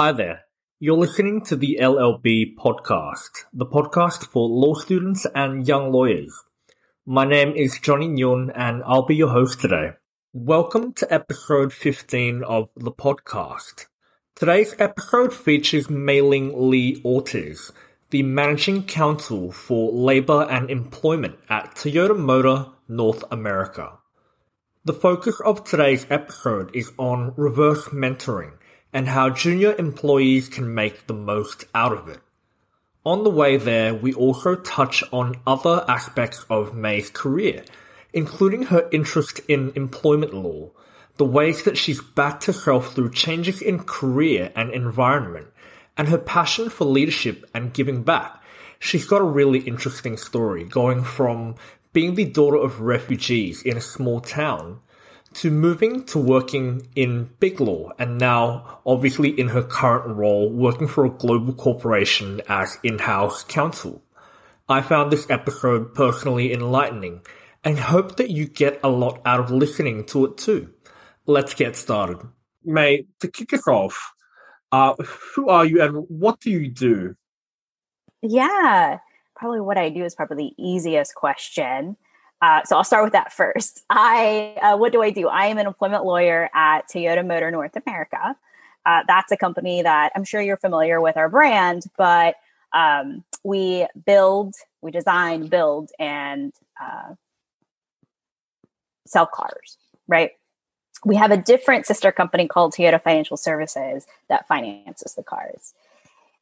[0.00, 0.44] Hi there.
[0.78, 6.32] You're listening to the LLB podcast, the podcast for law students and young lawyers.
[7.04, 9.90] My name is Johnny Nguyen and I'll be your host today.
[10.32, 13.88] Welcome to episode 15 of the podcast.
[14.34, 17.70] Today's episode features Meyling Ly Ortiz,
[18.08, 23.98] the managing counsel for labor and employment at Toyota Motor North America.
[24.82, 28.52] The focus of today's episode is on reverse mentoring
[28.92, 32.20] and how junior employees can make the most out of it.
[33.04, 37.64] On the way there, we also touch on other aspects of Mey's career,
[38.12, 40.70] including her interest in employment law,
[41.16, 45.46] the ways that she's backed herself through changes in career and environment,
[45.96, 48.42] and her passion for leadership and giving back.
[48.78, 51.54] She's got a really interesting story, going from
[51.92, 54.80] being the daughter of refugees in a small town
[55.32, 60.88] to moving to working in big law and now obviously in her current role working
[60.88, 64.02] for a global corporation as in-house counsel.
[64.68, 67.22] I found this episode personally enlightening
[67.64, 70.72] and hope that you get a lot out of listening to it too.
[71.26, 72.18] Let's get started.
[72.64, 74.12] Mey, to kick us off,
[74.72, 74.94] uh,
[75.34, 77.14] who are you and what do you do?
[78.22, 78.98] Yeah,
[79.36, 81.96] probably what I do is probably the easiest question.
[82.42, 83.84] Uh, so I'll start with that first.
[83.90, 85.28] I uh, what do I do?
[85.28, 88.36] I am an employment lawyer at Toyota Motor North America.
[88.86, 92.36] Uh, that's a company that I'm sure you're familiar with our brand, but
[92.72, 97.14] um, we build, we design, build, and uh,
[99.06, 99.76] sell cars.
[100.08, 100.32] Right.
[101.04, 105.74] We have a different sister company called Toyota Financial Services that finances the cars.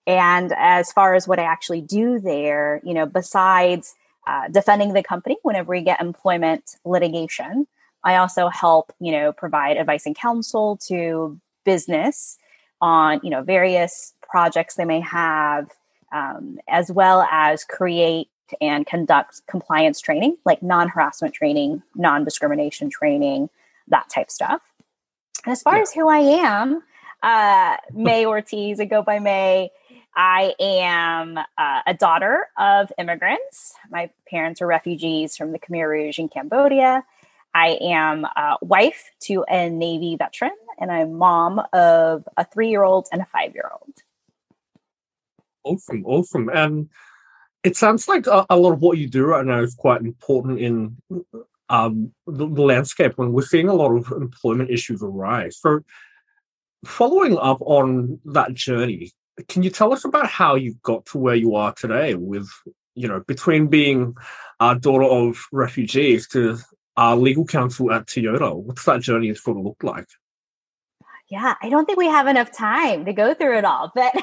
[0.06, 3.94] And as far as what I actually do there, you know, besides
[4.28, 7.66] uh, defending the company whenever we get employment litigation.
[8.04, 12.36] I also help, you know, provide advice and counsel to business
[12.82, 15.70] on, you know, various projects they may have,
[16.12, 18.28] um, as well as create
[18.61, 23.48] and conduct compliance training, like non-harassment training, non-discrimination training,
[23.88, 24.61] that type stuff.
[25.46, 25.83] And as far yeah.
[25.83, 26.83] as who I am,
[27.22, 29.70] uh, Mey Ortiz, I go by Mey.
[30.18, 33.73] I am uh, a daughter of immigrants.
[33.89, 37.05] My parents are refugees from the Khmer Rouge in Cambodia.
[37.55, 38.27] I am
[38.61, 43.27] wife to a Navy veteran, and I'm mom of a three year old and a
[43.27, 43.95] five year old.
[45.62, 46.48] Awesome, awesome.
[46.48, 46.89] And
[47.62, 50.58] it sounds like a, a, lot of what you do right now is quite important
[50.58, 50.96] in
[51.68, 55.58] um, the, the landscape when we're seeing a lot of employment issues arise.
[55.61, 55.80] So,
[56.85, 59.12] following up on that journey,
[59.46, 62.48] can you tell us about how you got to where you are today with
[62.94, 64.16] you know between being
[64.60, 66.58] a daughter of refugees to
[66.96, 70.08] our legal counsel at toyota what's that journey sort of look like?
[71.30, 74.22] Yeah i don't think we have enough time to go through it all but but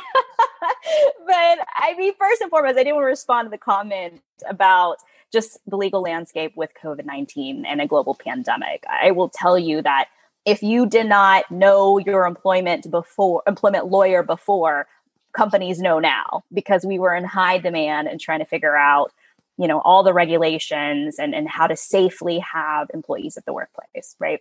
[1.77, 4.97] i mean first and foremost i didn't want to respond to the comment about
[5.31, 8.83] just the legal landscape with covid-19 and a global pandemic.
[8.89, 10.07] I will tell you that
[10.45, 14.87] if you did not know your employment before employment lawyer before
[15.35, 19.11] companies know now because we were in high demand and trying to figure out
[19.57, 24.15] you know all the regulations and, and how to safely have employees at the workplace
[24.19, 24.39] right?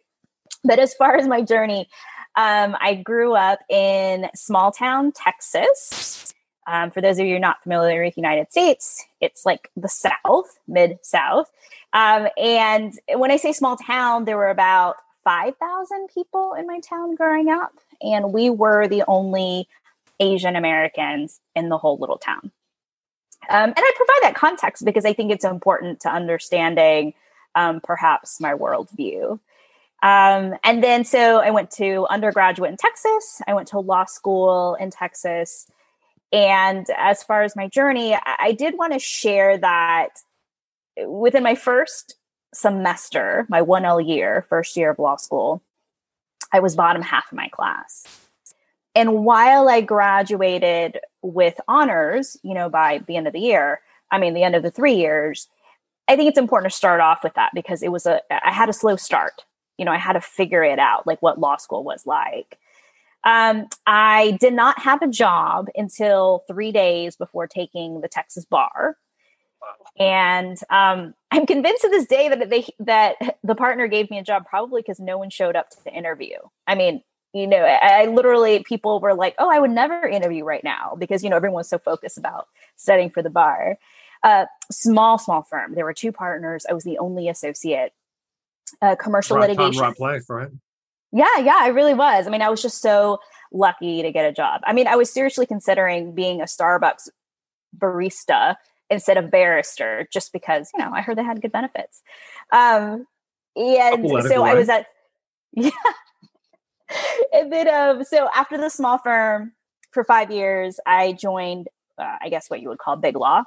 [0.63, 1.89] But as far as my journey
[2.37, 6.33] um, i grew up in small town texas.
[6.67, 10.59] Um, for those of you not familiar with the united states it's like the south
[10.67, 11.51] mid south
[11.93, 17.15] um, and when i say small town there were about 5000 people in my town
[17.15, 19.69] growing up and we were the only
[20.21, 22.53] Asian Americans in the whole little town.
[23.49, 27.15] Um, and I provide that context because I think it's important to understanding
[27.55, 29.39] um, perhaps my worldview.
[30.03, 33.41] Um, and then so I went to undergraduate in Texas.
[33.47, 35.67] I went to law school in Texas.
[36.33, 40.21] And as far as my journey, I, I did want to share that
[41.07, 42.17] within my first
[42.53, 45.63] semester, my 1L year, first year of law school,
[46.53, 48.24] I was bottom half of my class.
[48.95, 53.81] And while I graduated with honors, you know, by the end of the year,
[54.11, 55.49] I mean, the end of the three years,
[56.07, 58.69] I think it's important to start off with that because it was a, I had
[58.69, 59.45] a slow start.
[59.79, 62.59] You know, I had to figure it out, like what law school was like.
[63.25, 68.97] Um, I did not have a job until three days before taking the Texas bar.
[69.99, 74.23] And um, I'm convinced to this day that they that the partner gave me a
[74.23, 76.37] job probably because no one showed up to the interview.
[76.67, 77.03] I mean,
[77.35, 80.97] you know I, I, literally people were like oh i would never interview right now
[80.99, 83.77] because you know everyone's so focused about studying for the bar
[84.23, 87.93] uh, small small firm there were two partners i was the only associate
[88.81, 90.49] uh, commercial right litigation time, right place right
[91.13, 93.19] yeah yeah i really was i mean i was just so
[93.55, 94.61] lucky to get a job.
[94.65, 97.09] I mean, I was seriously considering being a Starbucks
[97.77, 98.57] barista
[98.91, 102.03] instead of barrister just because, you know, I heard they had good benefits.
[102.53, 103.07] Um,
[103.57, 104.87] and so I was at,
[105.53, 105.71] yeah.
[107.33, 109.53] And then, um, so after the small firm
[109.91, 111.69] for five years, I joined,
[111.99, 113.43] uh, I guess what you would call big law,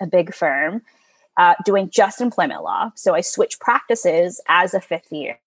[0.00, 0.82] a big firm,
[1.36, 2.90] uh, doing just employment law.
[2.94, 5.38] So I switched practices as a fifth year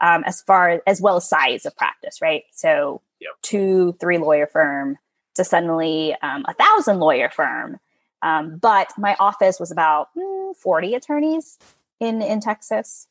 [0.00, 2.44] um, as far as well as size of practice, right?
[2.52, 3.32] So yep.
[3.42, 4.98] two, three lawyer firm
[5.34, 7.78] to suddenly um, a thousand lawyer firm.
[8.22, 11.58] Um, but my office was about mm, 40 attorneys
[12.00, 13.06] in, in Texas.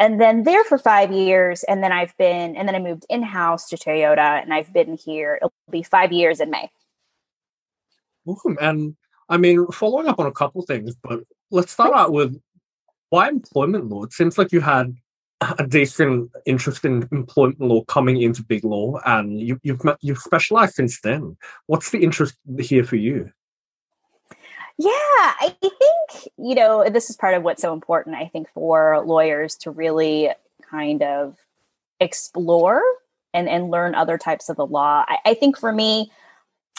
[0.00, 1.62] And then there for five years.
[1.64, 4.96] And then I've been, and then I moved in house to Toyota and I've been
[4.96, 5.36] here.
[5.36, 6.70] It'll be five years in May.
[8.26, 8.56] Awesome.
[8.60, 8.96] And
[9.28, 11.20] I mean, following up on a couple things, but
[11.50, 12.40] let's start out with
[13.10, 14.04] why employment law?
[14.04, 14.96] It seems like you had
[15.58, 20.74] a decent interest in employment law coming into big law, and you, you've you've specialized
[20.74, 21.36] since then.
[21.66, 23.30] What's the interest here for you?
[24.82, 28.16] Yeah, I think you know this is part of what's so important.
[28.16, 30.30] I think for lawyers to really
[30.70, 31.36] kind of
[32.00, 32.82] explore
[33.34, 35.04] and and learn other types of the law.
[35.06, 36.10] I, I think for me,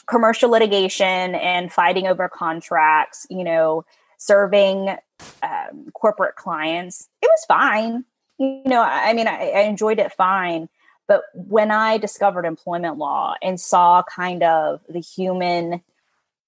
[0.07, 3.86] commercial litigation and fighting over contracts, you know,
[4.18, 4.95] serving
[5.44, 8.06] um, corporate clients, it was fine
[8.42, 10.68] you know, I mean, I, I enjoyed it fine.
[11.07, 15.81] But when I discovered employment law and saw kind of the human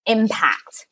[0.07, 0.87] impact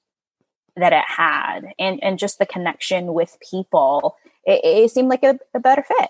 [0.75, 5.39] that it had and, and just the connection with people, it, it seemed like a,
[5.53, 6.09] a better fit.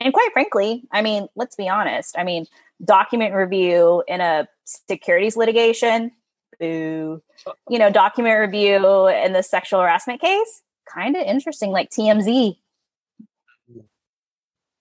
[0.00, 2.18] And quite frankly, I mean, let's be honest.
[2.18, 2.46] I mean,
[2.84, 6.12] document review in a securities litigation,
[6.58, 7.22] boo.
[7.68, 10.62] You know, document review in the sexual harassment case,
[10.92, 12.56] kind of interesting, like TMZ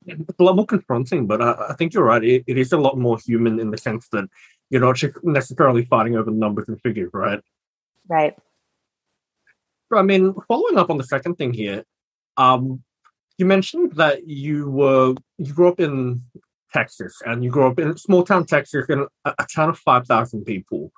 [0.05, 2.23] it's a lot more confronting, but I, I think you're right.
[2.23, 4.25] It, it is a lot more human in the sense that
[4.69, 7.41] you're not necessarily fighting over numbers and figures, right?
[8.07, 8.35] Right.
[9.97, 11.83] I mean, following up on the second thing here,
[12.37, 12.83] um,
[13.37, 16.21] you mentioned that you were you grew up in
[16.71, 20.07] Texas and you grew up in small town Texas in a, a town of five
[20.07, 20.91] thousand people.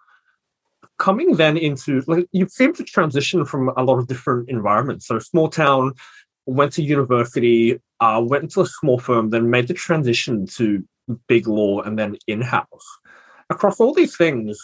[0.98, 5.08] Coming then into like you seem to transition from a lot of different environments.
[5.08, 5.94] So small town,
[6.46, 10.84] went to university, uh, went into a small firm, then made the transition to
[11.28, 12.88] big law and then in house.
[13.50, 14.58] Across all these things,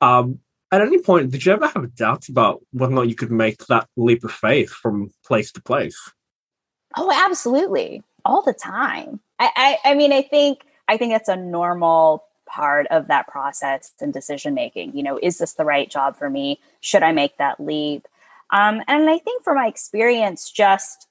[0.00, 0.38] um,
[0.72, 3.66] at any point, did you ever have doubts about whether or not you could make
[3.66, 5.98] that leap of faith from place to place?
[6.96, 9.20] Oh, absolutely, all the time.
[9.38, 13.92] I, I, I mean, I think I think it's a normal part of that process
[14.00, 14.96] and decision making.
[14.96, 16.60] You know, is this the right job for me?
[16.80, 18.06] Should I make that leap?
[18.50, 21.08] Um, and I think from my experience, just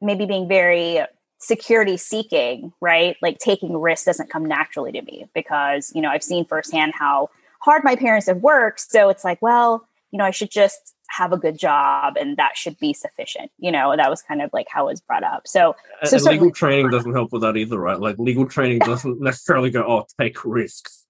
[0.00, 1.00] maybe being very
[1.38, 3.16] security seeking, right?
[3.22, 7.30] Like taking risks doesn't come naturally to me because, you know, I've seen firsthand how
[7.58, 8.80] hard my parents have worked.
[8.80, 12.56] So it's like, well, you know, I should just have a good job and that
[12.56, 13.50] should be sufficient.
[13.58, 15.46] You know, that was kind of like how it was brought up.
[15.46, 15.74] So,
[16.04, 17.98] so and legal training doesn't help with that either, right?
[17.98, 21.04] Like legal training doesn't necessarily go, oh, take risks.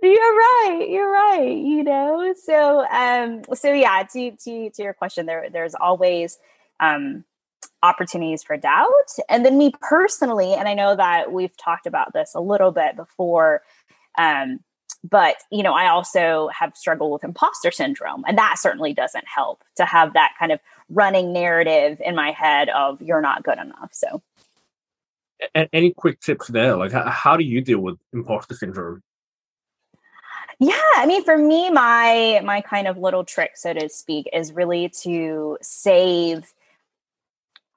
[0.00, 0.86] You're right.
[0.88, 1.56] You're right.
[1.56, 4.04] You know, so um, so yeah.
[4.12, 6.38] To to to your question, there there's always
[6.78, 7.24] um
[7.82, 9.10] opportunities for doubt.
[9.28, 12.96] And then me personally, and I know that we've talked about this a little bit
[12.96, 13.62] before,
[14.16, 14.60] um,
[15.04, 19.62] but you know, I also have struggled with imposter syndrome, and that certainly doesn't help
[19.76, 23.90] to have that kind of running narrative in my head of you're not good enough.
[23.92, 24.22] So,
[25.72, 26.76] any quick tips there?
[26.76, 29.02] Like, how do you deal with imposter syndrome?
[30.60, 34.52] Yeah, I mean, for me, my my kind of little trick, so to speak, is
[34.52, 36.52] really to save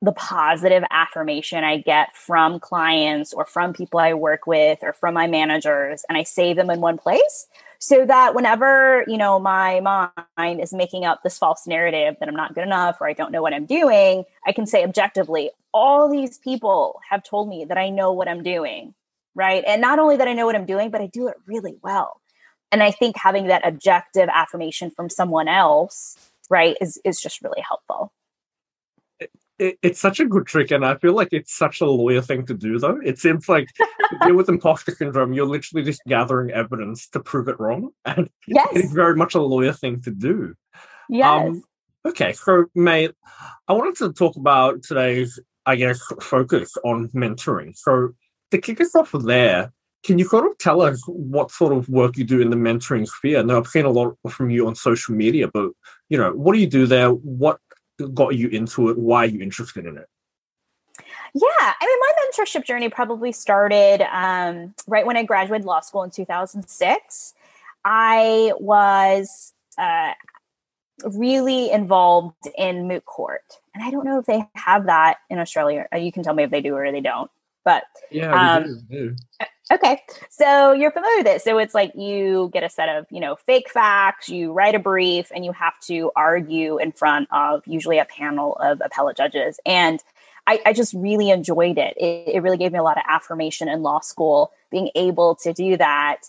[0.01, 5.13] the positive affirmation I get from clients or from people I work with or from
[5.13, 7.45] my managers and I save them in one place
[7.77, 9.79] so that whenever, you know, my
[10.37, 13.31] mind is making up this false narrative that I'm not good enough or I don't
[13.31, 17.77] know what I'm doing, I can say objectively, all these people have told me that
[17.77, 18.95] I know what I'm doing,
[19.35, 19.63] right?
[19.67, 22.21] And not only that I know what I'm doing, but I do it really well.
[22.71, 26.17] And I think having that objective affirmation from someone else,
[26.49, 28.11] right, is is just really helpful
[29.61, 32.47] it, it's such a good trick, and I feel like it's such a lawyer thing
[32.47, 32.79] to do.
[32.79, 33.69] Though it seems like
[34.25, 38.67] deal with imposter syndrome, you're literally just gathering evidence to prove it wrong, and yes.
[38.73, 40.55] it's very much a lawyer thing to do.
[41.09, 41.47] Yes.
[41.47, 41.63] Um,
[42.05, 43.11] okay, so mate,
[43.67, 47.77] I wanted to talk about today's, I guess, focus on mentoring.
[47.77, 48.13] So
[48.49, 49.71] to kick us off there,
[50.03, 53.07] can you sort of tell us what sort of work you do in the mentoring
[53.07, 53.43] sphere?
[53.43, 55.69] Now, I've seen a lot from you on social media, but
[56.09, 57.09] you know, what do you do there?
[57.11, 57.59] What
[58.09, 58.97] got you into it?
[58.97, 60.07] Why are you interested in it?
[61.33, 62.11] Yeah, I mean, my
[62.43, 67.33] mentorship journey probably started um, right when I graduated law school in 2006.
[67.85, 70.11] I was uh,
[71.03, 75.87] really involved in moot court, and I don't know if they have that in Australia.
[75.93, 77.31] Uh, you can tell me if they do or they don't.
[77.63, 79.15] But yeah, um, do,
[79.71, 81.41] Okay, so you're familiar with it.
[81.41, 84.79] So it's like you get a set of, you know, fake facts, you write a
[84.79, 89.61] brief, and you have to argue in front of usually a panel of appellate judges.
[89.65, 90.03] And
[90.45, 91.95] I, I just really enjoyed it.
[91.95, 92.27] it.
[92.35, 92.43] it.
[92.43, 96.23] really gave me a lot of affirmation in law school, being able to do that.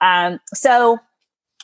[0.00, 0.98] Um, so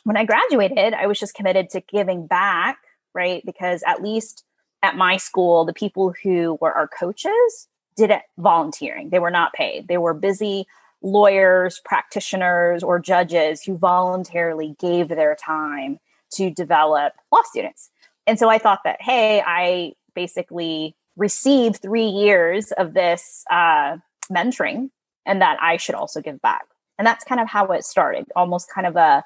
[0.03, 2.77] when I graduated, I was just committed to giving back,
[3.15, 3.43] right?
[3.43, 4.43] Because at least
[4.83, 9.09] at my school, the people who were our coaches did it volunteering.
[9.09, 9.87] They were not paid.
[9.87, 10.67] They were busy
[11.03, 15.99] lawyers, practitioners, or judges who voluntarily gave their time
[16.31, 17.91] to develop law students.
[18.25, 23.97] And so I thought that, hey, I basically received three years of this uh,
[24.31, 24.89] mentoring
[25.25, 26.65] and that I should also give back.
[26.97, 29.23] And that's kind of how it started, almost kind of a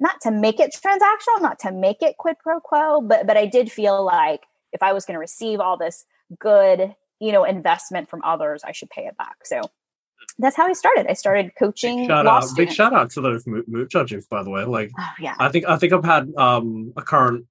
[0.00, 3.46] not to make it transactional, not to make it quid pro quo, but but I
[3.46, 6.04] did feel like if I was going to receive all this
[6.38, 9.44] good, you know, investment from others, I should pay it back.
[9.44, 9.62] So
[10.38, 11.06] that's how I started.
[11.08, 11.98] I started coaching.
[11.98, 12.44] Big shout out!
[12.44, 12.56] Students.
[12.56, 14.64] Big shout out to those moot judges, by the way.
[14.64, 17.46] Like, oh, yeah, I think I think I've had um, a current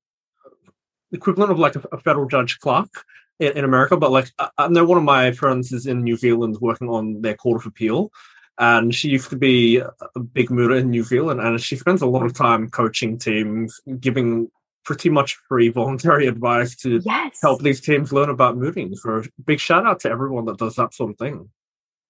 [1.11, 2.89] equivalent of like a, a federal judge clerk
[3.39, 6.17] in, in, America, but like I, I know one of my friends is in New
[6.17, 8.11] Zealand working on their court of appeal,
[8.57, 12.07] and she used to be a big mooter in New Zealand, and she spends a
[12.07, 14.49] lot of time coaching teams, giving
[14.85, 17.39] pretty much free voluntary advice to yes.
[17.41, 18.95] help these teams learn about mooting.
[18.95, 21.49] So big shout out to everyone that does that sort of thing.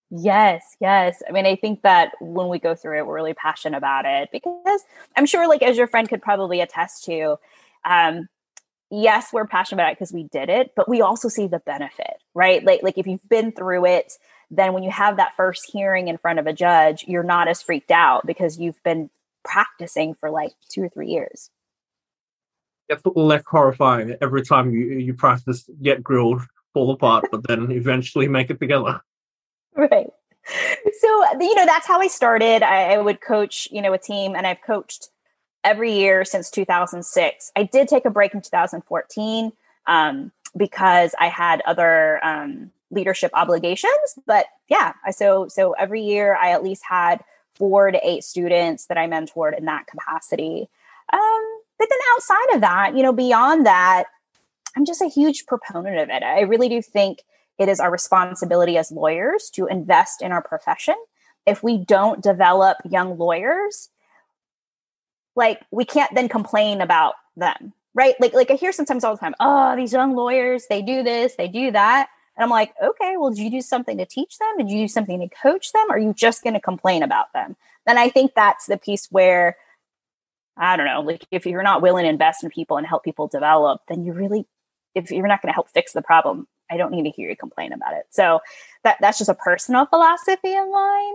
[0.10, 1.22] Yes, yes.
[1.28, 4.30] I mean, I think that when we go through it, we're really passionate about it
[4.32, 4.82] because
[5.18, 7.38] I'm sure, like, as your friend could probably attest to,
[7.84, 8.30] um,
[8.90, 12.22] yes, we're passionate about it because we did it, but we also see the benefit,
[12.34, 12.64] right?
[12.64, 14.14] Like, like if you've been through it,
[14.50, 17.62] then when you have that first hearing in front of a judge, you're not as
[17.62, 19.10] freaked out because you've been
[19.44, 21.50] practicing for like two or three years.
[22.88, 26.42] It's less horrifying every time you you practice, get grilled,
[26.74, 29.02] fall apart, but then eventually make it together.
[29.92, 30.12] right.
[31.00, 32.64] So you know that's how i started.
[32.64, 35.10] I, I, would coach you know a team and i've coached
[35.64, 39.52] every year since 2006 i did take a break in 2014
[39.86, 46.52] um, because i had other um, leadership obligations but yeah so so every year i
[46.52, 50.70] at least had four to eight students that i mentored in that capacity.
[51.12, 54.06] Um, but then outside of that you know beyond that
[54.78, 56.24] i'm just a huge proponent of it.
[56.24, 57.24] I really do think
[57.58, 60.96] it is our responsibility as lawyers to invest in our profession.
[61.46, 63.90] If we don't develop young lawyers,
[65.36, 68.16] like we can't then complain about them, right?
[68.20, 71.36] Like like I hear sometimes all the time, "Oh, these young lawyers, they do this,
[71.36, 74.58] they do that." And I'm like, "Okay, well, did you do something to teach them?
[74.58, 75.90] Did you do something to coach them?
[75.90, 79.58] Are you just going to complain about them?" Then I think that's the piece where
[80.58, 83.28] I don't know, like if you're not willing to invest in people and help people
[83.28, 84.48] develop, then you really
[84.96, 87.36] if you're not going to help fix the problem, I don't need to hear you
[87.36, 88.06] complain about it.
[88.10, 88.40] So
[88.84, 91.14] that that's just a personal philosophy of mine.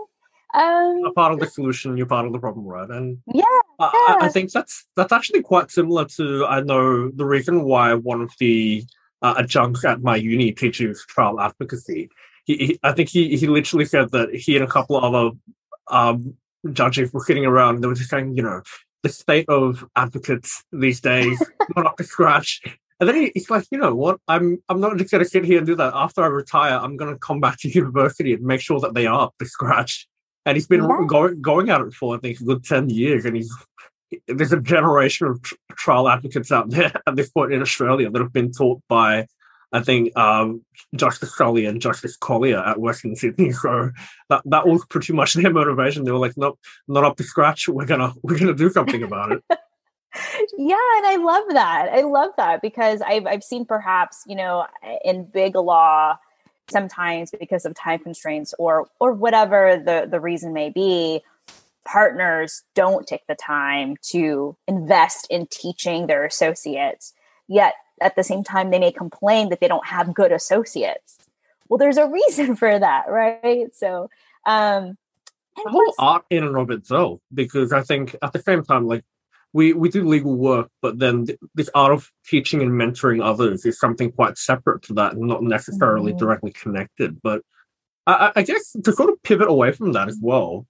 [0.54, 2.88] Um, a part of the solution, you're part of the problem, right?
[2.88, 3.44] And yeah,
[3.78, 8.20] I, I, think that's that's actually quite similar to I know the reason why one
[8.20, 8.84] of the
[9.22, 12.10] uh, adjuncts at my uni teaches trial advocacy.
[12.44, 15.30] He, he, I think he he literally said that he and a couple of other
[15.88, 16.34] um,
[16.72, 18.62] judges were sitting around and they were just saying, you know,
[19.02, 21.42] the state of advocates these days
[21.76, 22.60] not up to scratch.
[23.00, 24.18] And then he, he's like, you know what?
[24.28, 25.92] I'm I'm not just going to sit here and do that.
[25.94, 29.06] After I retire, I'm going to come back to university and make sure that they
[29.06, 30.06] are up to scratch.
[30.44, 31.04] And he's been yeah.
[31.06, 33.52] going going at it for I think a good ten years, and he's
[34.28, 38.20] there's a generation of tr- trial advocates out there at this point in Australia that
[38.20, 39.26] have been taught by
[39.72, 40.62] I think um,
[40.94, 43.52] Justice Sully and Justice Collier at Western Sydney.
[43.62, 43.90] So
[44.28, 46.04] that that was pretty much their motivation.
[46.04, 46.58] They were like, "Nope,
[46.88, 47.68] not up to scratch.
[47.68, 49.44] We're gonna we're gonna do something about it."
[50.58, 54.66] Yeah and i love that i love that because i've i've seen perhaps you know
[55.04, 56.16] in big law
[56.70, 61.20] sometimes because of time constraints or or whatever the the reason may be
[61.84, 67.12] partners don't take the time to invest in teaching their associates
[67.48, 71.18] yet at the same time they may complain that they don't have good associates.
[71.68, 73.74] Well there's a reason for that right?
[73.74, 74.10] So
[74.46, 74.96] um
[75.56, 79.04] the whole art in and of itself because i think at the same time like
[79.52, 83.64] we we do legal work, but then th- this art of teaching and mentoring others
[83.66, 86.18] is something quite separate to that, and not necessarily mm-hmm.
[86.18, 87.20] directly connected.
[87.22, 87.42] But
[88.06, 90.66] I, I, guess to sort of pivot away from that as well,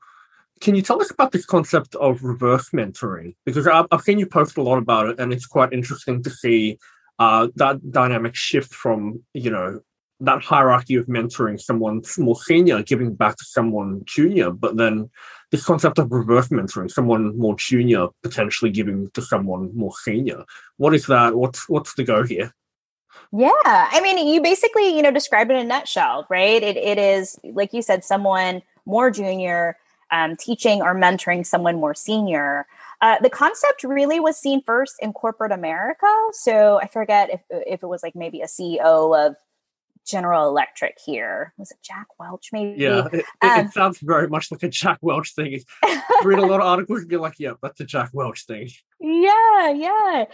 [0.61, 3.35] can you tell us about this concept of reverse mentoring?
[3.47, 6.31] Because I've, I've seen you post a lot about it, and it's quite interesting to
[6.31, 6.79] see
[7.19, 9.81] uh, that dynamic shift from you know
[10.21, 15.11] that hierarchy of mentoring someone more senior, giving back to someone junior, but then
[15.53, 20.45] this concept of reverse mentoring, someone more junior potentially giving to someone more senior.
[20.79, 21.37] What is that?
[21.37, 22.53] What's what's the go here?
[23.31, 26.63] Yeah, I mean, you basically you know describe it in a nutshell, right?
[26.63, 29.77] It it is like you said, someone more junior
[30.11, 32.67] um, teaching or mentoring someone more senior.
[33.03, 36.07] Uh, the concept really was seen first in corporate America.
[36.33, 39.37] So I forget if if it was like maybe a CEO of
[40.07, 41.53] General Electric here.
[41.57, 42.49] Was it Jack Welch?
[42.53, 42.81] Maybe.
[42.83, 45.61] Yeah, it, um, it sounds very much like a Jack Welch thing.
[46.25, 48.69] read a lot of articles and be like, "Yeah, that's a Jack Welch thing."
[49.01, 50.25] Yeah, yeah,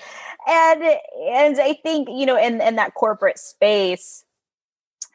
[0.46, 4.25] and and I think you know in in that corporate space,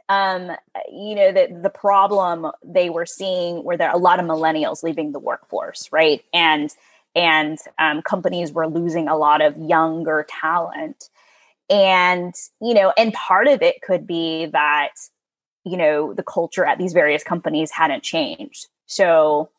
[0.10, 0.52] um,
[0.92, 5.12] you know that the problem they were seeing were there a lot of millennials leaving
[5.12, 6.70] the workforce, right, and
[7.16, 11.10] and um, companies were losing a lot of younger talent
[11.70, 14.92] and, you know, and part of it could be that,
[15.64, 18.68] you know, the culture at these various companies hadn't changed.
[18.86, 19.50] So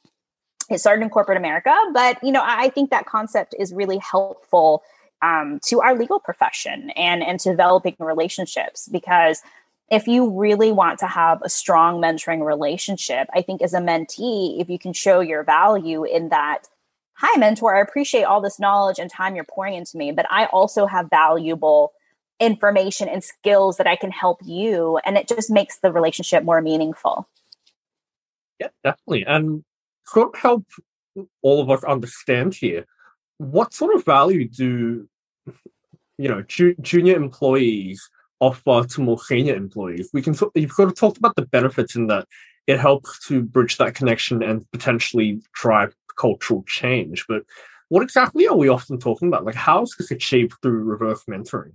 [0.70, 4.82] it started in corporate America, but, you know, I think that concept is really helpful
[5.22, 9.40] um, to our legal profession and, and developing relationships because
[9.90, 14.60] if you really want to have a strong mentoring relationship, I think as a mentee,
[14.60, 16.64] if you can show your value in that,
[17.14, 20.46] hi, mentor, I appreciate all this knowledge and time you're pouring into me, but I
[20.46, 21.92] also have valuable
[22.40, 24.98] information and skills that I can help you.
[25.04, 27.28] And it just makes the relationship more meaningful.
[28.60, 29.24] Yeah, definitely.
[29.26, 29.64] And
[30.12, 30.64] to help
[31.42, 32.84] all of us understand here,
[33.38, 35.08] what sort of value do
[36.18, 38.08] you know ju- junior employees
[38.40, 40.10] offer to more senior employees?
[40.12, 42.26] We can you've sort of talked about the benefits in that
[42.66, 47.26] it helps to bridge that connection and potentially drive cultural change.
[47.28, 47.42] But
[47.88, 49.44] what exactly are we often talking about?
[49.44, 51.72] Like, how is this achieved through reverse mentoring?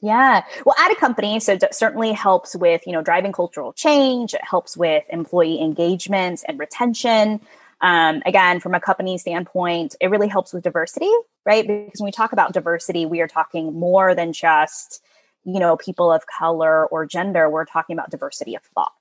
[0.00, 0.44] Yeah.
[0.66, 4.34] Well, at a company, so it certainly helps with, you know, driving cultural change.
[4.34, 7.40] It helps with employee engagement and retention.
[7.80, 11.10] Um, again, from a company standpoint, it really helps with diversity,
[11.44, 11.66] right?
[11.66, 15.02] Because when we talk about diversity, we are talking more than just,
[15.44, 17.48] you know, people of color or gender.
[17.48, 18.92] We're talking about diversity of thought,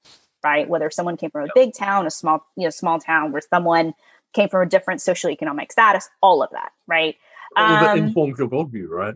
[0.44, 0.68] right?
[0.68, 3.94] Whether someone came from a big town, a small, you know, small town, where someone
[4.34, 7.15] came from a different socioeconomic status, all of that, right?
[7.56, 9.15] Well, that um, informs your worldview, right?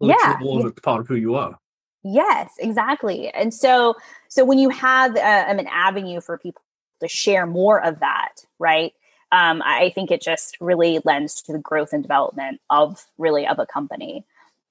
[0.00, 0.70] Yeah, yeah.
[0.82, 1.58] part of who you are.
[2.04, 3.28] Yes, exactly.
[3.30, 3.94] And so,
[4.28, 6.62] so when you have uh, an avenue for people
[7.00, 8.92] to share more of that, right?
[9.30, 13.58] Um, I think it just really lends to the growth and development of really of
[13.58, 14.24] a company.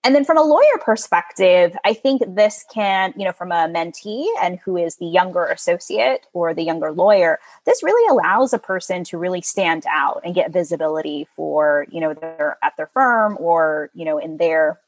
[0.03, 4.25] And then from a lawyer perspective, I think this can, you know, from a mentee
[4.41, 9.03] and who is the younger associate or the younger lawyer, this really allows a person
[9.05, 13.89] to really stand out and get visibility for, you know, their at their firm or,
[13.93, 14.79] you know, in their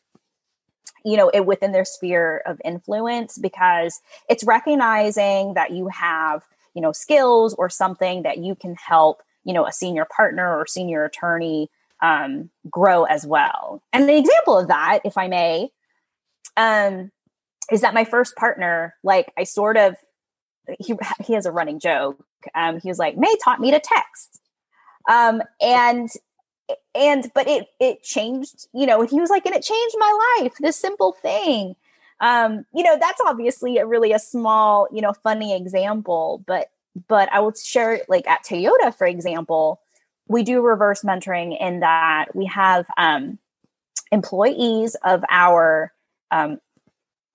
[1.04, 6.82] you know it within their sphere of influence because it's recognizing that you have you
[6.82, 11.06] know skills or something that you can help you know a senior partner or senior
[11.06, 11.70] attorney
[12.02, 13.84] um, grow as well.
[13.92, 15.70] And an example of that if i may
[16.58, 17.12] um,
[17.72, 19.96] is that my first partner like i sort of
[20.80, 22.24] he, he has a running joke.
[22.56, 24.42] Um, he was like Mey taught me to text.
[25.10, 26.10] Um, and
[26.96, 30.40] and but it it changed you know and he was like and it changed my
[30.40, 31.76] life this simple thing
[32.22, 36.72] um you know that's obviously a really a small you know funny example but
[37.08, 39.82] but i will share like at toyota for example
[40.28, 43.38] we do reverse mentoring in that we have um
[44.12, 45.94] employees of our
[46.32, 46.60] um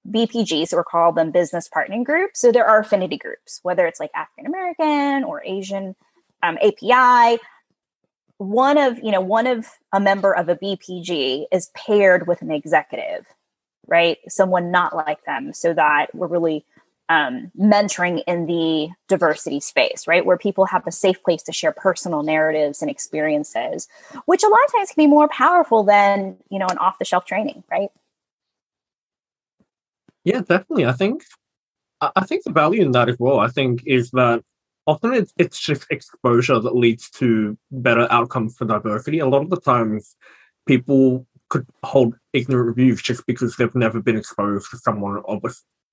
[0.06, 2.40] BPGs, so we're called them business partnering groups.
[2.40, 5.96] So there are affinity groups, whether it's like African American or Asian
[6.42, 7.40] um, API
[8.38, 12.50] one of you know one of a member of a bpg is paired with an
[12.50, 13.24] executive
[13.86, 14.18] right?
[14.28, 16.64] Someone not like them so that we're really
[17.10, 20.24] um, mentoring in the diversity space right?
[20.24, 23.88] Where people have a safe place to share personal narratives and experiences
[24.24, 27.04] which a lot of times can be more powerful than you know an off the
[27.04, 27.90] shelf training right?
[30.24, 30.86] Yeah definitely.
[30.86, 31.22] I think
[32.16, 34.42] i think the value in that as well i think is that
[34.86, 39.18] often it's, it's just exposure that leads to better outcomes for diversity.
[39.18, 40.16] A lot of the times,
[40.66, 45.50] people could hold ignorant views just because they've never been exposed to someone of a,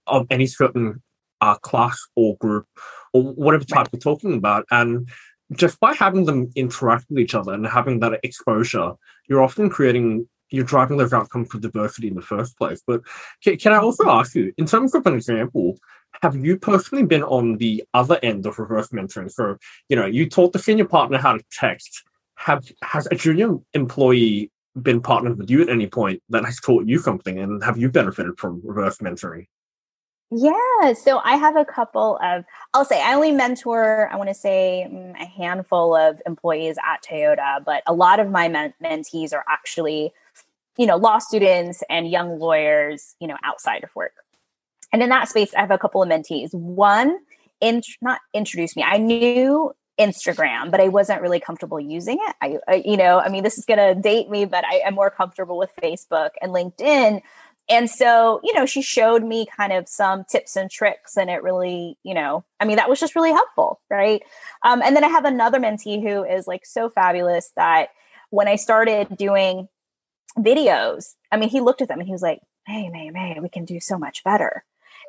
[0.07, 1.01] of any certain
[1.41, 2.65] uh, class or group
[3.13, 5.09] or whatever type we're talking about, and
[5.53, 8.93] just by having them interact with each other and having that exposure,
[9.27, 12.81] you're often creating you're driving those outcomes for diversity in the first place.
[12.85, 13.01] But
[13.41, 15.77] can, can I also ask you, in terms of an example,
[16.21, 19.31] have you personally been on the other end of reverse mentoring?
[19.31, 19.57] So,
[19.89, 22.03] you know, you taught the senior partner how to text.
[22.35, 26.85] Have has a junior employee been partnered with you at any point that has taught
[26.85, 29.47] you something, and have you benefited from reverse mentoring?
[30.33, 34.33] Yeah, so I have a couple of, I'll say I only mentor, I want to
[34.33, 39.33] say mm, a handful of employees at Toyota, but a lot of my men- mentees
[39.33, 40.13] are actually,
[40.77, 44.13] you know, law students and young lawyers, you know, outside of work.
[44.91, 46.53] And in that space, I have a couple of mentees.
[46.53, 47.19] One,
[47.59, 52.35] in, not introduced me, I knew Instagram, but I wasn't really comfortable using it.
[52.41, 54.95] I, I you know, I mean, this is going to date me, but I am
[54.95, 57.21] more comfortable with Facebook and LinkedIn
[57.71, 61.41] and so, you know, she showed me kind of some tips and tricks, and it
[61.41, 64.21] really, you know, I mean, that was just really helpful, right?
[64.63, 67.89] Um, and then I have another mentee who is like so fabulous that
[68.29, 69.69] when I started doing
[70.37, 73.49] videos, I mean, he looked at them and he was like, "Hey, Mey, Mey, we
[73.49, 74.65] can do so much better."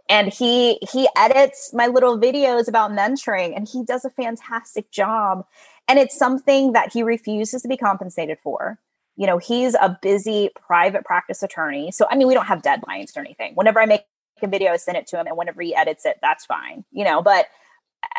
[0.08, 5.46] And he he edits my little videos about mentoring, and he does a fantastic job.
[5.88, 8.78] And it's something that he refuses to be compensated for
[9.16, 11.90] you know, he's a busy private practice attorney.
[11.92, 13.54] So, I mean, we don't have deadlines or anything.
[13.54, 14.02] Whenever I make
[14.42, 17.04] a video, I send it to him, and whenever he edits it, that's fine, you
[17.04, 17.22] know.
[17.22, 17.46] But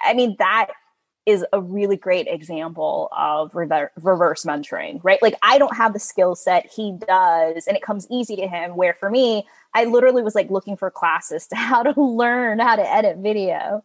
[0.04, 0.68] I mean, that
[1.26, 5.22] is a really great example of rever- reverse mentoring, right?
[5.22, 8.76] Like, I don't have the skill set he does, and it comes easy to him.
[8.76, 12.76] Where for me, I literally was like looking for classes to how to learn how
[12.76, 13.84] to edit video.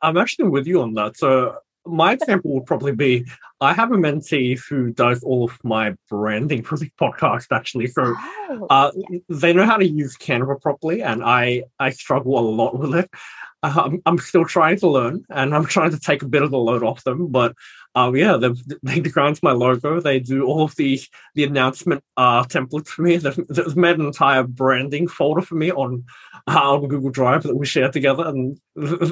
[0.00, 1.16] I'm actually with you on that.
[1.16, 3.26] So, my example would probably be
[3.60, 7.86] I have a mentee who does all of my branding for the podcast, actually.
[7.86, 9.18] So oh, uh, yeah.
[9.28, 13.10] they know how to use Canva properly, and I I struggle a lot with it.
[13.62, 16.50] Uh, I'm, I'm still trying to learn, and I'm trying to take a bit of
[16.50, 17.28] the load off them.
[17.28, 17.54] But
[17.94, 18.50] uh, yeah, they
[18.82, 20.00] they design my logo.
[20.00, 21.00] They do all of the
[21.34, 23.18] the announcement uh, templates for me.
[23.18, 26.04] They've, they've made an entire branding folder for me on
[26.48, 28.58] uh, on Google Drive that we share together, and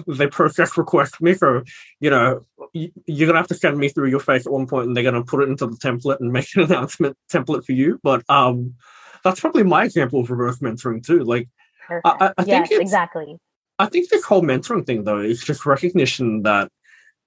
[0.07, 1.35] they process requests for me.
[1.35, 1.63] So
[2.01, 2.41] you know,
[2.73, 5.25] you're gonna have to send me through your face at one point, and they're gonna
[5.25, 8.01] put it into the template and make an announcement template for you.
[8.03, 8.75] But um,
[9.23, 11.23] that's probably my example of reverse mentoring too.
[11.23, 11.49] Like,
[11.89, 13.37] I, I, yes, exactly.
[13.81, 16.71] I think this whole mentoring thing, though, is just recognition that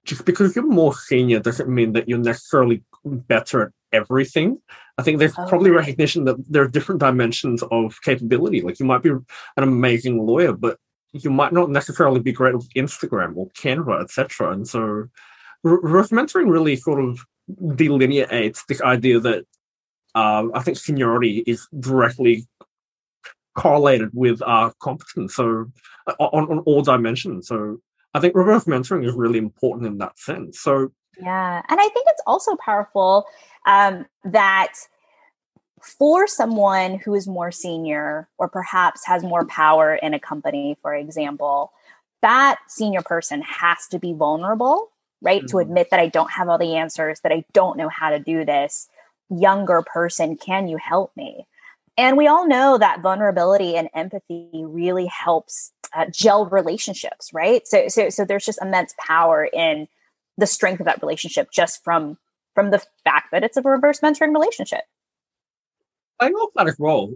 [0.04, 4.58] just because you're more senior doesn't mean that you're necessarily better at everything.
[4.96, 8.60] I think there's oh, probably recognition that there are different dimensions of capability.
[8.60, 9.24] Like you might be an
[9.56, 10.78] amazing lawyer, but
[11.12, 14.52] you might not necessarily be great with Instagram or Canva, etc.
[14.52, 15.06] And so
[15.64, 17.18] reverse mentoring really sort of
[17.74, 19.44] delineates this idea that
[20.14, 22.46] uh, I think seniority is directly
[23.54, 25.34] correlated with our competence.
[25.34, 25.66] So
[26.18, 27.48] on, on all dimensions.
[27.48, 27.78] So
[28.14, 30.60] I think reverse mentoring is really important in that sense.
[30.60, 33.26] So yeah, and I think it's also powerful
[33.66, 34.72] um, that
[35.80, 40.94] for someone who is more senior or perhaps has more power in a company, for
[40.94, 41.72] example,
[42.22, 44.90] that senior person has to be vulnerable,
[45.20, 45.40] right?
[45.40, 45.48] Mm-hmm.
[45.48, 48.18] To admit that I don't have all the answers, that I don't know how to
[48.18, 48.88] do this.
[49.28, 51.46] Younger person, can you help me?
[51.96, 57.66] And we all know that vulnerability and empathy really helps uh, gel relationships, right?
[57.66, 59.86] So, so, so there's just immense power in
[60.36, 62.18] the strength of that relationship just from
[62.54, 64.82] from the fact that it's a reverse mentoring relationship.
[66.20, 67.12] I love that well.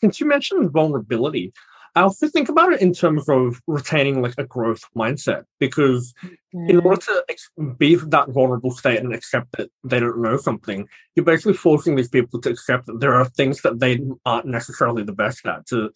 [0.00, 1.52] Since you mentioned vulnerability,
[1.96, 6.68] I also think about it in terms of retaining like a growth mindset because mm.
[6.68, 10.88] in order to ex- be that vulnerable state and accept that they don't know something,
[11.14, 15.04] you're basically forcing these people to accept that there are things that they aren't necessarily
[15.04, 15.90] the best at to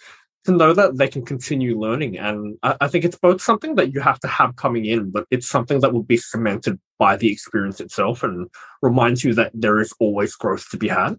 [0.45, 2.17] to know that they can continue learning.
[2.17, 5.27] And I, I think it's both something that you have to have coming in, but
[5.31, 8.49] it's something that will be cemented by the experience itself and
[8.81, 11.17] reminds you that there is always growth to be had.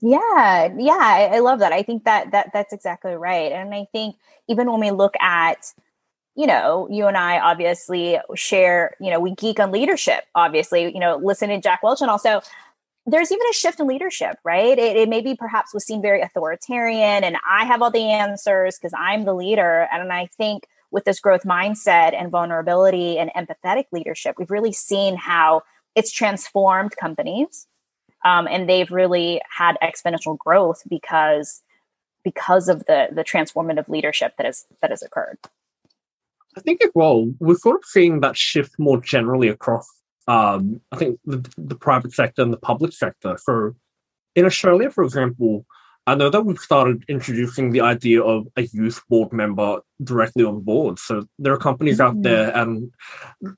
[0.00, 1.72] Yeah, yeah, I, I love that.
[1.72, 3.50] I think that that that's exactly right.
[3.50, 4.16] And I think
[4.48, 5.72] even when we look at
[6.36, 11.00] you know, you and I obviously share, you know, we geek on leadership, obviously, you
[11.00, 12.40] know, listen to Jack Welch and also
[13.06, 14.78] there's even a shift in leadership, right?
[14.78, 18.94] It, it maybe perhaps was seen very authoritarian and I have all the answers because
[18.96, 19.88] I'm the leader.
[19.92, 25.16] And I think with this growth mindset and vulnerability and empathetic leadership, we've really seen
[25.16, 25.62] how
[25.96, 27.66] it's transformed companies
[28.28, 31.62] um, and they've really had exponential growth because
[32.24, 35.38] because of the the transformative leadership that has that has occurred.
[36.56, 39.86] I think as well, we're sort of seeing that shift more generally across.
[40.26, 43.38] Um, I think the, the private sector and the public sector.
[43.40, 43.76] So,
[44.34, 45.64] in Australia, for example,
[46.06, 50.60] I know that we've started introducing the idea of a youth board member directly on
[50.60, 50.98] board.
[50.98, 52.16] So there are companies mm-hmm.
[52.16, 52.90] out there, and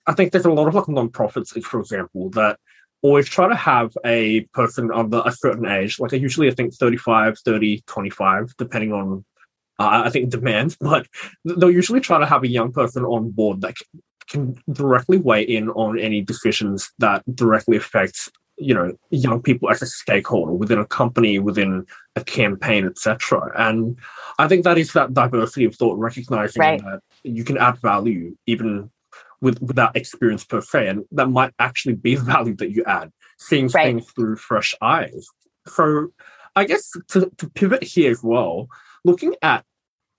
[0.06, 2.58] I think there's a lot of like non-profits, for example, that
[3.02, 7.38] always try to have a person under a certain age, like usually I think 35,
[7.38, 9.24] 30, 25, depending on,
[9.78, 11.06] uh, I think, demand, but
[11.44, 13.74] they'll usually try to have a young person on board that
[14.28, 19.82] can directly weigh in on any decisions that directly affect you know young people as
[19.82, 21.84] a stakeholder within a company within
[22.14, 23.96] a campaign etc and
[24.38, 26.82] i think that is that diversity of thought recognizing right.
[26.82, 28.90] that you can add value even
[29.40, 33.10] with without experience per se and that might actually be the value that you add.
[33.38, 33.86] Seeing right.
[33.86, 35.26] things through fresh eyes.
[35.66, 36.08] So
[36.56, 38.66] i guess to, to pivot here as well
[39.04, 39.64] looking at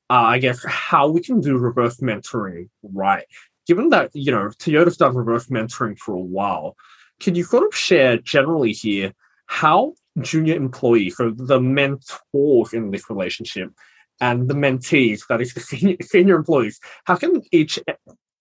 [0.09, 3.25] uh, i guess how we can do reverse mentoring right.
[3.67, 6.75] Given that you know toyota's done reverse mentoring for a while
[7.19, 9.13] can you sort of share generally here
[9.45, 13.71] how junior employees, so the mentors in this relationship,
[14.19, 17.79] and the mentees, that is the senior, senior employees, how can each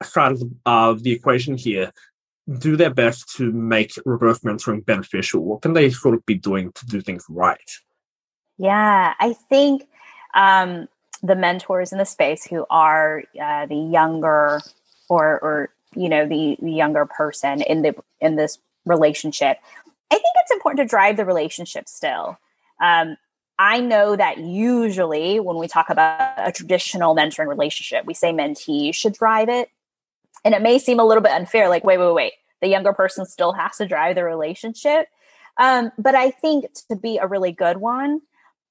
[0.03, 1.93] side of the, the equation here
[2.59, 5.45] do their best to make reverse mentoring beneficial?
[5.45, 7.71] What can they sort of be doing to do things right?
[8.59, 9.87] Yeah, I think
[10.35, 10.89] um,
[11.23, 14.61] the mentors in the space who are uh, the younger
[15.09, 19.59] or, or you know the, the younger person in the in this relationship.
[20.11, 22.39] I think it's important to drive the relationship still.
[22.81, 23.17] Um,
[23.59, 28.95] I know that usually when we talk about a traditional mentoring relationship, we say mentee
[28.95, 29.71] should drive it.
[30.45, 33.27] And it may seem a little bit unfair, like, wait, wait, wait, the younger person
[33.27, 35.07] still has to drive the relationship.
[35.59, 38.23] Um, but I think to be a really good one,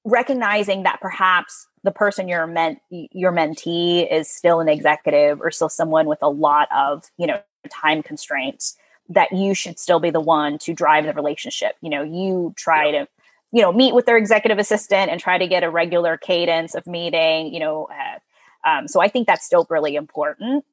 [0.06, 5.70] recognizing that perhaps the person you're meant your mentee is still an executive or still
[5.70, 8.78] someone with a lot of you know time constraints
[9.10, 11.76] that you should still be the one to drive the relationship.
[11.82, 13.08] You know, you try to,
[13.52, 16.86] you know, meet with their executive assistant and try to get a regular cadence of
[16.86, 17.88] meeting, you know.
[17.92, 20.64] Uh, um, so I think that's still really important.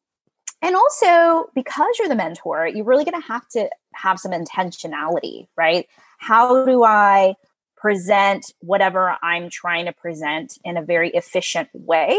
[0.66, 5.46] And also, because you're the mentor, you're really going to have to have some intentionality,
[5.56, 5.86] right?
[6.18, 7.34] How do I
[7.76, 12.18] present whatever I'm trying to present in a very efficient way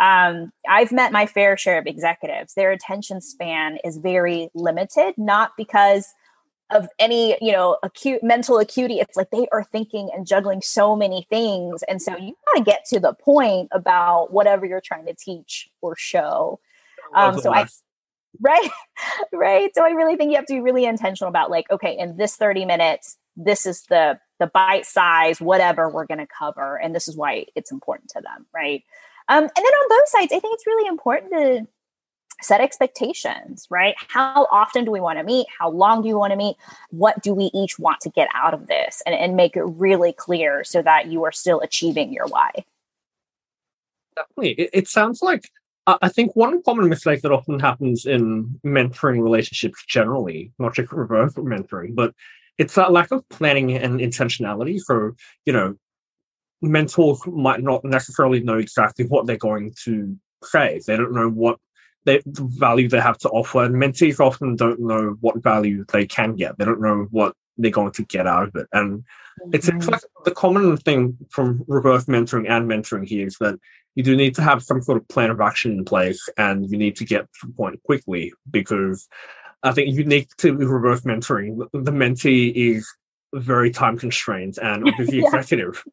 [0.00, 2.54] um, I've met my fair share of executives.
[2.54, 6.14] Their attention span is very limited, not because
[6.70, 8.94] of any, you know, acute mental acuity.
[8.98, 11.82] It's like they are thinking and juggling so many things.
[11.84, 15.68] And so you got to get to the point about whatever you're trying to teach
[15.82, 16.60] or show.
[17.14, 17.66] Um, so I,
[18.40, 18.70] right,
[19.32, 19.70] right.
[19.74, 22.36] So I really think you have to be really intentional about like, okay, in this
[22.36, 27.06] 30 minutes, this is the the bite size, whatever we're going to cover, and this
[27.06, 28.82] is why it's important to them, right?
[29.28, 31.66] Um, and then on both sides, I think it's really important to
[32.42, 33.94] set expectations, right?
[34.08, 35.46] How often do we want to meet?
[35.58, 36.56] How long do you want to meet?
[36.90, 39.02] What do we each want to get out of this?
[39.06, 42.50] And, and make it really clear so that you are still achieving your why.
[44.16, 44.52] Definitely.
[44.52, 45.48] It, it sounds like
[45.86, 51.34] I think one common mistake that often happens in mentoring relationships generally, not just reverse
[51.34, 52.14] mentoring, but
[52.58, 54.78] it's that lack of planning and intentionality.
[54.80, 55.12] So,
[55.44, 55.74] you know,
[56.60, 60.80] mentors might not necessarily know exactly what they're going to say.
[60.86, 61.58] They don't know what
[62.04, 63.64] they, the value they have to offer.
[63.64, 66.58] And mentees often don't know what value they can get.
[66.58, 68.66] They don't know what they're going to get out of it.
[68.72, 69.50] And mm-hmm.
[69.52, 73.58] it's like the common thing from reverse mentoring and mentoring here is that
[73.94, 76.78] you do need to have some sort of plan of action in place and you
[76.78, 79.08] need to get to the point quickly because
[79.62, 82.88] I think unique to reverse mentoring, the mentee is
[83.34, 85.26] very time constrained and obviously yeah.
[85.26, 85.84] executive.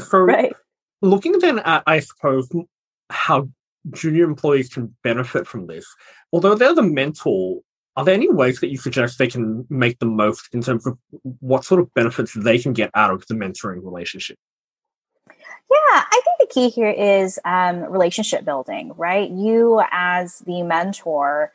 [0.00, 0.52] So, right.
[1.02, 2.48] looking then at, I suppose,
[3.10, 3.48] how
[3.90, 5.86] junior employees can benefit from this,
[6.32, 7.60] although they're the mentor,
[7.96, 10.96] are there any ways that you suggest they can make the most in terms of
[11.40, 14.38] what sort of benefits they can get out of the mentoring relationship?
[15.28, 19.30] Yeah, I think the key here is um, relationship building, right?
[19.30, 21.52] You, as the mentor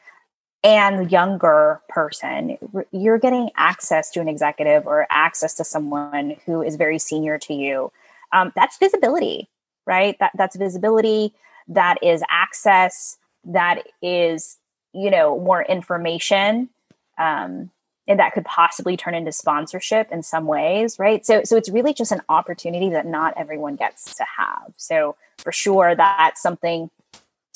[0.63, 2.57] and younger person,
[2.91, 7.53] you're getting access to an executive or access to someone who is very senior to
[7.53, 7.91] you
[8.35, 9.49] um, that's visibility
[9.85, 11.33] right that that's visibility
[11.67, 14.57] that is access that is
[14.95, 16.69] you know more information
[17.17, 17.69] um,
[18.07, 21.25] and that could possibly turn into sponsorship in some ways right?
[21.25, 24.73] So so it's really just an opportunity that not everyone gets to have.
[24.77, 26.89] So for sure that's something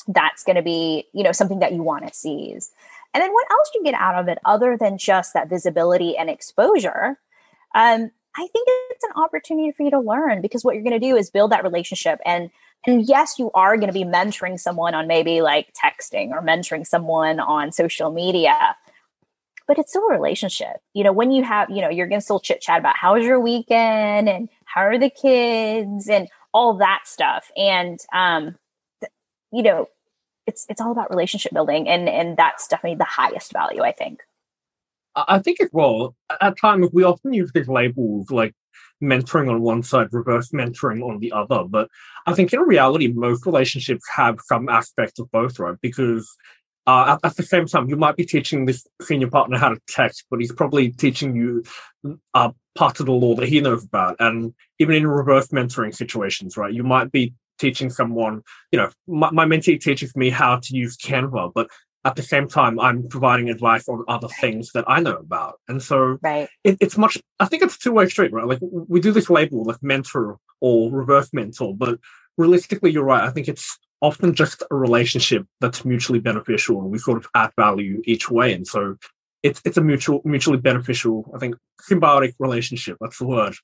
[0.08, 2.72] that's going to be you know something that you want to seize.
[3.14, 6.30] And then what else you get out of it other than just that visibility and
[6.30, 7.18] exposure
[7.76, 11.08] um, I think it's an opportunity for you to learn because what you're going to
[11.08, 12.20] do is build that relationship.
[12.26, 12.50] And
[12.86, 16.86] and yes you are going to be mentoring someone on maybe like texting or mentoring
[16.86, 18.76] someone on social media
[19.70, 20.78] but it's still a relationship.
[20.96, 23.14] You know when you have you know you're going to still chit chat about how
[23.14, 27.52] was your weekend and how are the kids and all that stuff.
[27.56, 28.56] And um
[29.00, 29.12] th-
[29.54, 29.88] you know
[30.48, 34.22] it's it's all about relationship building and and that's definitely the highest value i think.
[35.16, 38.54] I think as well, at times we often use these labels like
[39.02, 41.64] mentoring on one side, reverse mentoring on the other.
[41.64, 41.90] But
[42.26, 45.78] I think in reality, most relationships have some aspect of both, right?
[45.82, 46.36] Because
[46.88, 49.80] uh, at, at, the same time, you might be teaching this senior partner how to
[49.88, 51.64] text, but he's probably teaching you
[52.34, 54.16] uh, parts of the law that he knows about.
[54.20, 59.30] And even in reverse mentoring situations, right, you might be teaching someone, you know, my,
[59.32, 61.68] my mentee teaches me how to use Canva, but
[62.06, 65.60] at the same time, I'm providing advice on other things that I know about.
[65.68, 66.48] And so right.
[66.64, 68.48] it, it's much, I think it's two way street, right?
[68.48, 72.00] Like we do this label like mentor or reverse mentor, but
[72.38, 73.24] realistically, you're right.
[73.24, 77.52] I think it's often just a relationship that's mutually beneficial and we sort of add
[77.58, 78.54] value each way.
[78.54, 78.96] And so
[79.44, 81.56] it's it's a mutual mutually beneficial, I think,
[81.90, 82.98] symbiotic relationship.
[83.00, 83.56] That's the word.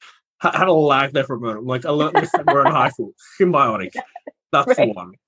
[0.41, 1.65] I had a lag there for a moment.
[1.65, 3.13] Like I learned this when we are in high school.
[3.39, 3.93] Symbiotic.
[4.51, 4.77] That's right.
[4.77, 5.13] the one.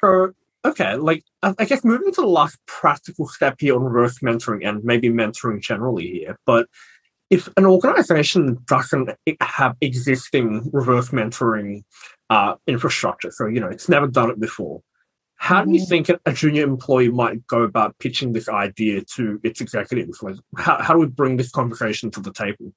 [0.00, 0.32] So
[0.64, 4.82] okay, like I guess moving to the last practical step here on reverse mentoring and
[4.84, 6.66] maybe mentoring generally here, but
[7.30, 11.82] if an organization doesn't have existing reverse mentoring
[12.30, 13.30] uh, infrastructure.
[13.30, 14.80] So, you know, it's never done it before.
[15.36, 16.04] How do you mm-hmm.
[16.04, 20.22] think a junior employee might go about pitching this idea to its executives?
[20.22, 22.72] Like, how, how do we bring this conversation to the table?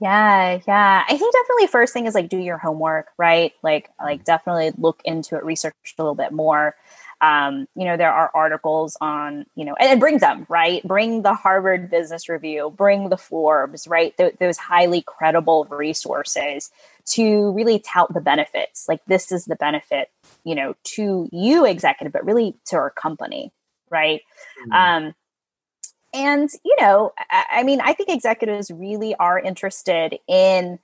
[0.00, 1.04] Yeah, yeah.
[1.08, 3.52] I think definitely first thing is like do your homework, right?
[3.62, 6.76] Like, like definitely look into it, research a little bit more
[7.20, 11.22] um, you know there are articles on you know and, and, bring them right bring
[11.22, 16.70] the harvard business review bring the forbes right Th- those highly credible resources
[17.06, 20.10] to really tout the benefits like this is the benefit
[20.44, 23.52] you know to you executive but really to our company
[23.90, 24.20] right
[24.60, 24.72] mm-hmm.
[24.72, 25.14] um
[26.12, 30.78] and you know I, mean i think executives really are interested in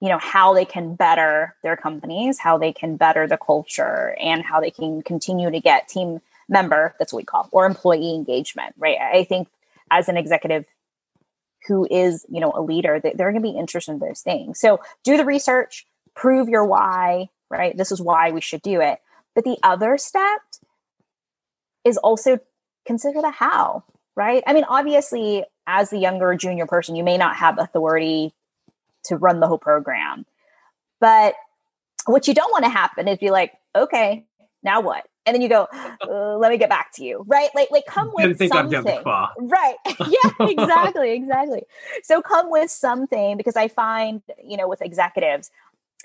[0.00, 4.42] you know how they can better their companies how they can better the culture and
[4.42, 8.74] how they can continue to get team member that's what we call or employee engagement
[8.78, 8.98] right?
[8.98, 9.48] I think
[9.90, 10.64] as an executive
[11.68, 14.58] who is you know a leader they're going to be interested in those things.
[14.58, 17.76] So do the research prove your why right?
[17.76, 19.00] This is why we should do it.
[19.34, 20.40] But the other step
[21.84, 22.38] is also
[22.86, 23.84] consider the how
[24.20, 28.34] right i mean obviously as the younger junior person you may not have authority
[29.04, 30.26] to run the whole program.
[31.00, 31.34] But
[32.06, 34.24] what you don't want to happen is be like, okay,
[34.62, 35.06] now what?
[35.26, 37.50] And then you go, uh, let me get back to you, right?
[37.54, 39.76] Like, like come with something, right?
[39.86, 41.62] yeah, exactly, exactly.
[42.02, 45.50] So come with something because I find, you know, with executives,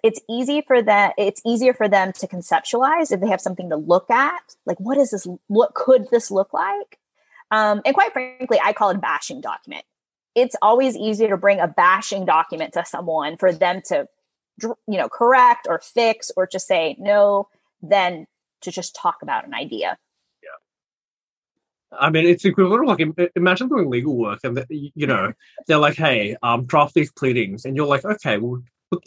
[0.04, 1.12] it's easy for them.
[1.17, 4.56] It's easier for them to conceptualize if they have something to look at.
[4.65, 5.25] Like, what is this?
[5.47, 6.99] What could this look like?
[7.51, 9.86] Um, and quite frankly, I call it a bashing document
[10.36, 14.08] it's always easier to bring a bashing document to someone for them to
[14.62, 17.47] you know correct or fix or just say no
[17.81, 18.27] than
[18.62, 19.97] to just talk about an idea
[20.43, 25.34] yeah i mean it's equivalent like imagine doing legal work and you know
[25.67, 28.62] they're like hey um draft these pleadings and you're like okay well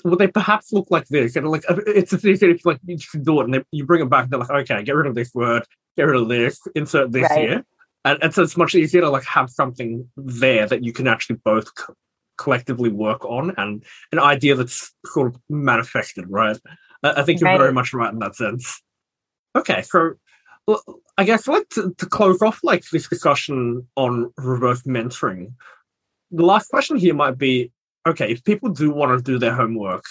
[0.05, 1.37] would they perhaps look like this?
[1.37, 4.03] And like it's as easy if like you should do it, and they, you bring
[4.03, 4.24] it back.
[4.24, 5.62] and They're like, okay, get rid of this word,
[5.96, 7.38] get rid of this, insert this right.
[7.38, 7.64] here,
[8.12, 11.37] and, and so it's much easier to like have something there that you can actually
[11.44, 11.94] both co-
[12.37, 16.57] collectively work on and an idea that's sort of manifested right?
[17.03, 18.81] I, I think you're very much right in that sense.
[19.57, 20.14] Okay so
[20.68, 20.83] well,
[21.16, 25.53] i guess like to, to close off like this discussion on reverse mentoring
[26.31, 27.73] the last question here might be
[28.07, 30.05] okay if people do want to do their homework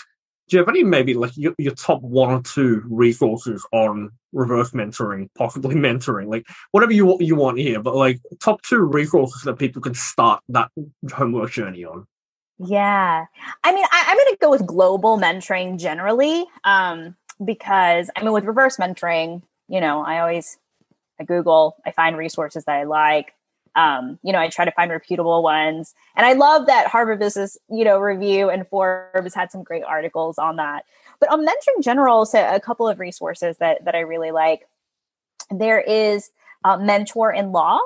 [0.47, 4.71] do you have any maybe like your, your top one or two resources on reverse
[4.71, 9.59] mentoring, possibly mentoring, like whatever you you want here, but like top two resources that
[9.59, 10.71] people can start that
[11.11, 12.07] homework journey on?
[12.59, 13.25] Yeah,
[13.63, 18.33] I mean, I, am going to go with global mentoring generally, um, because I mean,
[18.33, 20.57] with reverse mentoring, you know, I always
[21.19, 23.33] I Google, I find resources that I like
[23.77, 25.93] um, you know, I try to find reputable ones.
[26.15, 30.39] And I love that Harvard Business, you know, Review and Forbes had some great articles
[30.39, 30.83] on that.
[31.19, 34.67] But on mentoring general, so a couple of resources that that I really like.
[35.49, 36.31] There is
[36.65, 37.79] uh, Mentor in Law,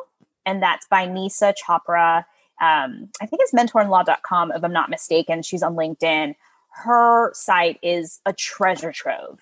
[0.46, 2.26] and that's by Nyssa Chopra.
[2.62, 5.44] Um, I think it's mentorinlaw.com, if I'm not mistaken.
[5.44, 6.36] She's on LinkedIn.
[6.70, 9.40] Her site is a treasure trove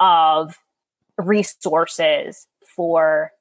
[0.00, 0.58] of
[1.18, 3.32] resources for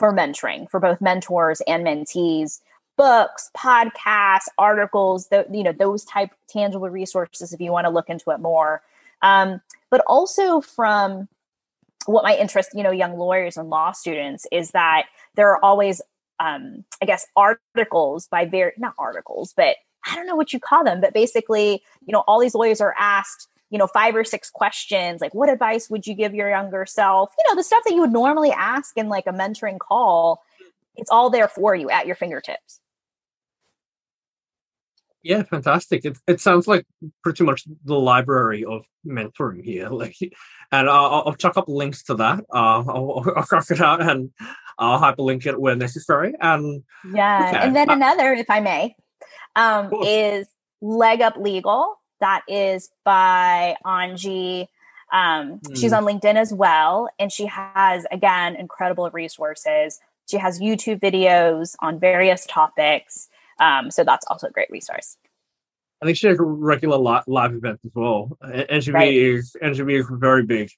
[0.00, 2.60] for mentoring for both mentors and mentees.
[2.96, 8.08] Books podcasts articles the, you know those type tangible resources if you want to look
[8.08, 8.82] into it more.
[9.22, 11.28] Um, but also from
[12.06, 15.04] what my interest you know young lawyers and law students is that
[15.36, 16.00] there are always
[16.40, 19.76] um, i guess articles by very not articles but
[20.06, 22.94] i don't know what you call them but basically you know all these lawyers are
[22.98, 26.84] asked you know, five or six questions like, what advice would you give your younger
[26.86, 27.32] self?
[27.38, 30.42] You know, the stuff that you would normally ask in like a mentoring call,
[30.96, 32.80] it's all there for you at your fingertips.
[35.22, 36.04] Yeah, fantastic.
[36.04, 36.86] It, it sounds like
[37.22, 39.88] pretty much the library of mentoring here.
[40.00, 40.16] Like,
[40.72, 42.40] and I'll, I'll chuck up links to that.
[42.52, 44.30] Uh, I'll, I'll cross it out and
[44.78, 46.32] I'll hyperlink it where necessary.
[46.40, 47.58] And yeah, okay.
[47.58, 48.96] and then uh, another, if I may,
[49.56, 50.48] um, is
[50.80, 51.99] Leg Up Legal.
[52.20, 54.68] That is by Anjie.
[55.12, 55.78] Um, mm.
[55.78, 55.96] She's hmm.
[55.96, 59.98] on LinkedIn as well, and she has again incredible resources.
[60.30, 63.28] She has YouTube videos on various topics.
[63.58, 65.16] Um, so that's also a great resource.
[66.02, 68.38] I think she has regular live, live events as well.
[68.42, 69.14] Anjie V right.
[69.14, 70.70] is Anjie V is very big,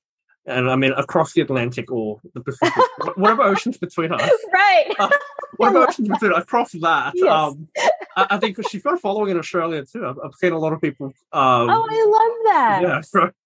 [0.46, 2.82] and I mean across the Atlantic or the Pacific,
[3.16, 4.30] whatever oceans between us.
[4.52, 4.92] Right.
[4.98, 5.10] Uh,
[5.56, 7.12] whatever oceans between across that.
[7.14, 7.30] Yes.
[7.30, 7.68] Um,
[8.16, 10.06] I, I, think she's got a following in Australia too.
[10.06, 11.06] I've, I've seen a lot of people.
[11.06, 13.02] Um, oh, I love that.
[13.14, 13.30] Yeah.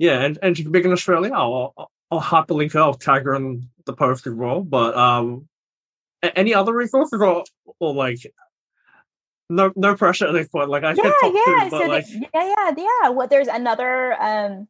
[0.00, 1.32] Yeah, and, and she's big in Australia.
[1.34, 4.60] I'll, I'll, I'll happily I'll tag her in the post as well.
[4.60, 5.48] But um,
[6.22, 7.44] any other resources or,
[7.80, 8.20] or like
[9.50, 10.68] no no pressure at this point.
[10.70, 12.06] Like I yeah, yeah, two, so like...
[12.06, 13.08] the, yeah, yeah, yeah.
[13.10, 14.68] Well, there's another um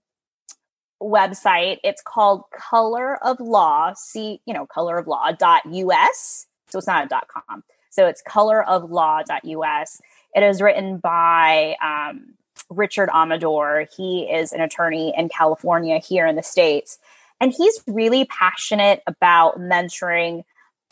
[1.03, 1.79] website.
[1.85, 3.93] It's called Color of Law.
[3.95, 6.47] See, you know, color of law dot us.
[6.69, 7.65] So it's not a dot com.
[7.91, 10.01] So it's color of law dot us.
[10.34, 12.34] It is written by um,
[12.70, 13.86] Richard Amador.
[13.97, 16.99] He is an attorney in California here in the States.
[17.41, 20.45] And he's really passionate about mentoring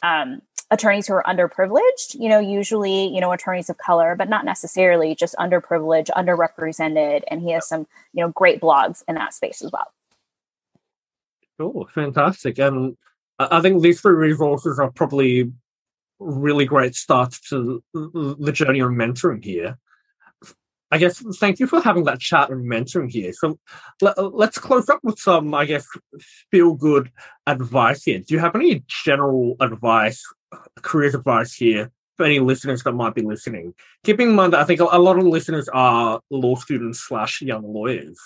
[0.03, 4.45] um, attorneys who are underprivileged, you know, usually, you know, attorneys of color, but not
[4.45, 7.23] necessarily just underprivileged, underrepresented.
[7.29, 9.93] And he has some, you know, great blogs in that space as well.
[11.59, 12.59] Cool, fantastic.
[12.59, 12.97] And
[13.39, 15.53] I think these three resources are probably
[16.19, 19.79] really great start to the journey of mentoring here.
[20.91, 23.33] I guess thank you for having that chat and mentoring here.
[23.33, 23.59] So
[24.01, 25.87] let, us close up with some, I guess,
[26.51, 27.11] feel good
[27.47, 28.21] advice here.
[28.21, 30.23] Do you have any general advice,
[30.83, 33.75] career advice here for any listeners that might be listening?
[34.05, 37.65] Keeping in mind that I think a lot of listeners are law students slash young
[37.65, 38.19] lawyers.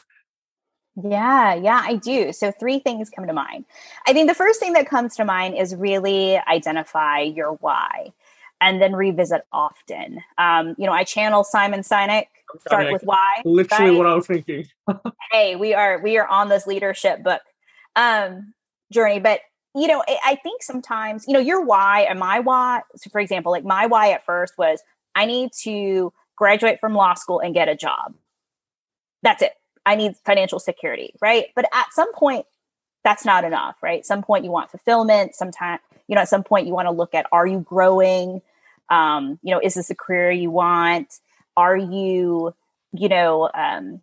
[1.04, 2.32] Yeah, yeah, I do.
[2.32, 3.64] So, three things come to mind.
[4.06, 8.12] I think the first thing that comes to mind is really identify your why
[8.60, 10.20] and then revisit often.
[10.38, 12.26] Um, you know, I channel Simon Sinek
[12.66, 13.42] start with why.
[13.44, 13.98] Literally right?
[13.98, 14.66] what I was thinking.
[15.32, 17.42] hey, we are we are on this leadership book
[17.96, 18.52] um
[18.92, 19.40] journey, but
[19.74, 23.52] you know, I think sometimes, you know, your why and my why, so for example,
[23.52, 24.82] like my why at first was
[25.14, 28.14] I need to graduate from law school and get a job.
[29.22, 29.52] That's it.
[29.90, 31.46] I need financial security, right?
[31.54, 32.46] But at some point,
[33.04, 34.04] that's not enough, right?
[34.04, 35.34] Some point you want fulfillment.
[35.34, 38.42] Sometimes, you know, at some point you want to look at are you growing?
[38.90, 41.08] Um, you know, is this a career you want?
[41.56, 42.54] are you
[42.92, 44.00] you know um,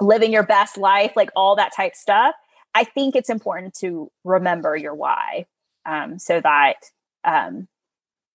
[0.00, 2.34] living your best life like all that type stuff
[2.74, 5.46] i think it's important to remember your why
[5.86, 6.76] um, so that
[7.24, 7.66] um,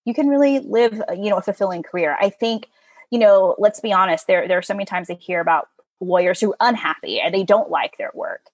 [0.04, 2.68] you can really live you know a fulfilling career i think
[3.12, 5.70] you know let's be honest there there are so many times i hear about
[6.00, 8.50] lawyers who are unhappy and they don't like their work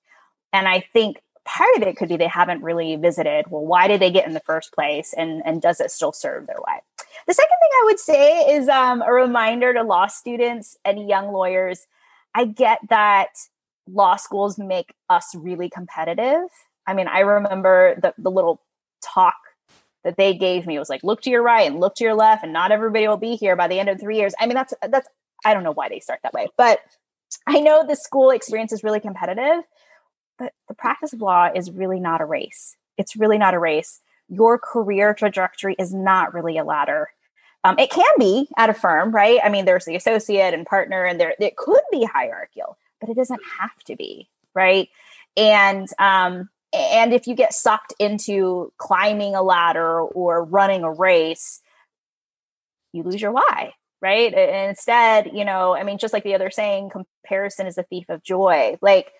[0.53, 3.99] and i think part of it could be they haven't really visited well why did
[3.99, 6.83] they get in the first place and and does it still serve their life
[7.27, 11.31] the second thing I would say is um, a reminder to law students and young
[11.31, 11.87] lawyers.
[12.33, 13.29] I get that
[13.87, 16.49] law schools make us really competitive.
[16.87, 18.61] I mean, I remember the, the little
[19.03, 19.35] talk
[20.03, 22.15] that they gave me it was like, look to your right and look to your
[22.15, 24.33] left, and not everybody will be here by the end of three years.
[24.39, 25.07] I mean, that's that's
[25.45, 26.79] I don't know why they start that way, but
[27.47, 29.63] I know the school experience is really competitive,
[30.37, 32.75] but the practice of law is really not a race.
[32.97, 34.01] It's really not a race
[34.31, 37.09] your career trajectory is not really a ladder.
[37.63, 39.39] Um, it can be at a firm, right?
[39.43, 43.17] I mean, there's the associate and partner, and there it could be hierarchical, but it
[43.17, 44.87] doesn't have to be, right?
[45.37, 51.61] And um, and if you get sucked into climbing a ladder or running a race,
[52.93, 54.33] you lose your why, right?
[54.33, 58.09] And instead, you know, I mean, just like the other saying, comparison is a thief
[58.09, 58.77] of joy.
[58.81, 59.11] Like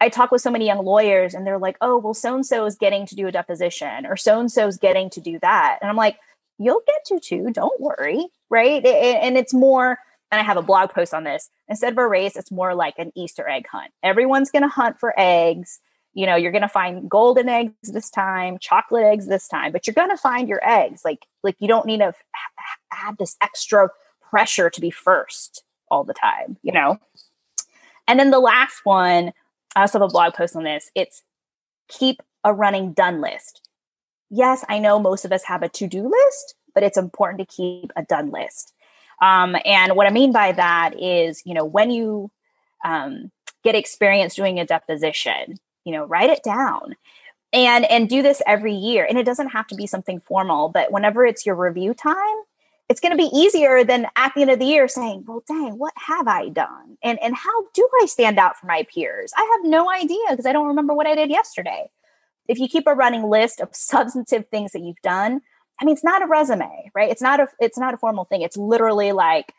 [0.00, 2.64] I talk with so many young lawyers and they're like, oh, well, so and so
[2.64, 5.78] is getting to do a deposition or so and so is getting to do that.
[5.82, 6.18] And I'm like,
[6.58, 7.50] you'll get to too.
[7.52, 8.26] Don't worry.
[8.48, 8.84] Right.
[8.84, 9.98] And it's more,
[10.30, 11.50] and I have a blog post on this.
[11.68, 13.90] Instead of a race, it's more like an Easter egg hunt.
[14.02, 15.80] Everyone's going to hunt for eggs.
[16.14, 19.86] You know, you're going to find golden eggs this time, chocolate eggs this time, but
[19.86, 21.02] you're going to find your eggs.
[21.04, 22.12] Like, like you don't need to
[22.92, 23.90] add this extra
[24.30, 26.98] pressure to be first all the time, you know?
[28.06, 29.32] And then the last one,
[29.76, 30.90] I also have a blog post on this.
[30.94, 31.22] It's
[31.88, 33.68] keep a running done list.
[34.30, 37.54] Yes, I know most of us have a to do list, but it's important to
[37.54, 38.72] keep a done list.
[39.20, 42.30] Um, and what I mean by that is, you know, when you
[42.84, 43.30] um,
[43.62, 46.96] get experience doing a deposition, you know, write it down
[47.52, 49.04] and and do this every year.
[49.04, 52.16] And it doesn't have to be something formal, but whenever it's your review time,
[52.90, 55.78] it's going to be easier than at the end of the year saying, well, dang,
[55.78, 56.98] what have I done?
[57.04, 59.32] And, and how do I stand out from my peers?
[59.36, 61.88] I have no idea because I don't remember what I did yesterday.
[62.48, 65.40] If you keep a running list of substantive things that you've done,
[65.80, 67.08] I mean, it's not a resume, right?
[67.08, 68.42] It's not a, it's not a formal thing.
[68.42, 69.54] It's literally like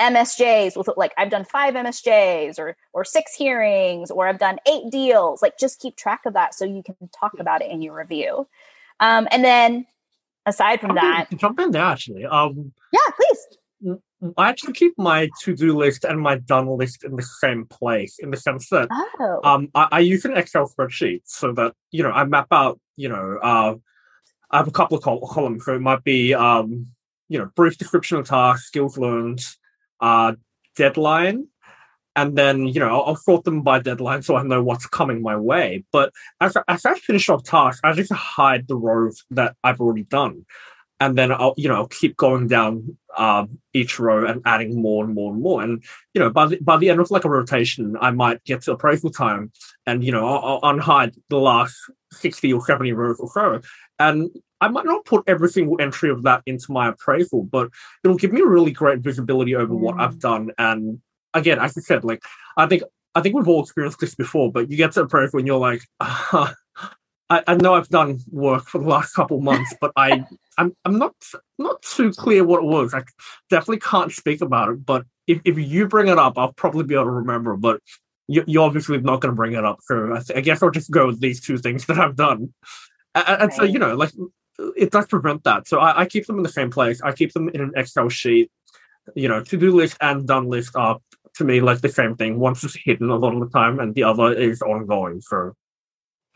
[0.00, 4.90] MSJs with like, I've done five MSJs or, or six hearings, or I've done eight
[4.90, 5.42] deals.
[5.42, 8.48] Like just keep track of that so you can talk about it in your review.
[8.98, 9.84] Um, and then
[10.48, 12.24] aside from that, jump in there actually.
[12.24, 13.58] Um, yeah, please.
[14.36, 18.30] I actually keep my to-do list and my done list in the same place, in
[18.32, 19.40] the sense that oh.
[19.44, 22.80] um, I, I, use an Excel spreadsheet so that you know I map out.
[22.96, 23.76] You know, uh,
[24.50, 26.86] I have a couple of col- columns, so it might be um,
[27.28, 29.40] you know brief description of task, skills learned,
[30.00, 30.32] uh,
[30.74, 31.46] deadline,
[32.18, 35.22] and then you know I'll, I'll, sort them by deadline so I know what's coming
[35.22, 35.84] my way.
[35.92, 40.02] But as as I finish off tasks, I just hide the rows that I've already
[40.02, 40.44] done,
[40.98, 45.04] and then I'll you know I'll keep going down um, each row and adding more
[45.04, 45.62] and more and more.
[45.62, 48.62] And you know by the by the end of like a rotation, I might get
[48.62, 49.52] to appraisal time,
[49.86, 51.76] and you know I'll, I'll unhide the last
[52.12, 53.60] sixty or seventy rows or so,
[54.00, 54.28] and
[54.60, 57.68] I might not put every single entry of that into my appraisal, but
[58.02, 59.78] it'll give me really great visibility over mm.
[59.78, 61.00] what I've done and
[61.34, 62.22] again, as I said, like
[62.56, 62.82] I think
[63.14, 65.58] I think we've all experienced this before, but you get to a point when you're
[65.58, 66.52] like, uh,
[67.30, 70.24] I, I, know I've done work for the last couple months, but I
[70.58, 71.14] I'm I'm not
[71.58, 72.94] not too clear what it was.
[72.94, 73.02] I
[73.50, 74.86] definitely can't speak about it.
[74.86, 77.56] But if, if you bring it up, I'll probably be able to remember.
[77.56, 77.80] But
[78.28, 80.90] you, you're obviously not going to bring it up, so I, I, guess I'll just
[80.90, 82.52] go with these two things that I've done.
[83.14, 83.52] And, and right.
[83.52, 84.12] so you know, like
[84.76, 85.68] it does prevent that.
[85.68, 87.00] So I, I keep them in the same place.
[87.02, 88.50] I keep them in an Excel sheet
[89.14, 90.98] you know, to do list and done list are
[91.38, 92.38] to me like the same thing.
[92.38, 95.20] One's just hidden a lot of the time, and the other is ongoing.
[95.20, 95.54] So,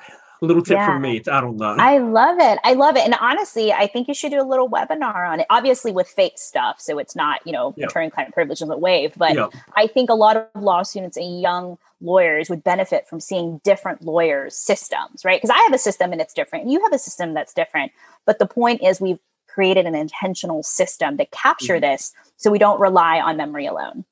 [0.00, 0.86] a little tip yeah.
[0.86, 1.78] from me on that.
[1.78, 2.58] I love it.
[2.64, 3.04] I love it.
[3.04, 5.46] And honestly, I think you should do a little webinar on it.
[5.50, 7.86] Obviously, with fake stuff, so it's not you know yeah.
[7.86, 9.18] attorney-client privilege isn't waived.
[9.18, 9.48] But yeah.
[9.76, 14.02] I think a lot of law students and young lawyers would benefit from seeing different
[14.02, 15.40] lawyers' systems, right?
[15.40, 17.92] Because I have a system and it's different, and you have a system that's different.
[18.26, 21.92] But the point is, we've created an intentional system to capture mm-hmm.
[21.92, 24.04] this so we don't rely on memory alone.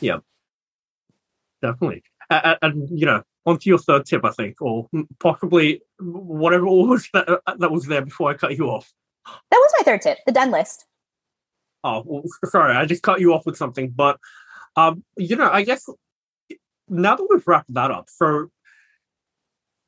[0.00, 0.18] Yeah
[1.62, 2.02] definitely.
[2.30, 4.88] And, and, you know, onto your third tip, I think, or
[5.18, 8.92] possibly whatever was that, uh, that was there before I cut you off.
[9.24, 10.86] That was my third tip, the done list.
[11.84, 14.18] Oh, well, sorry, I just cut you off with something, but
[14.76, 15.88] um, you know, I guess
[16.88, 18.50] now that we've wrapped that up, so